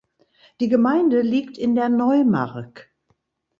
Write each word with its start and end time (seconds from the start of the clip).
Die 0.61 0.67
Gemeinde 0.67 1.21
liegt 1.21 1.59
in 1.59 1.75
der 1.75 1.87
Neumark. 1.87 2.89